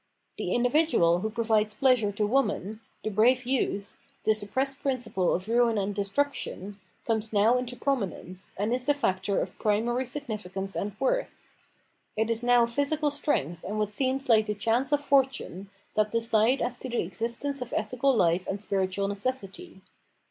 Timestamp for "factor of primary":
8.95-10.05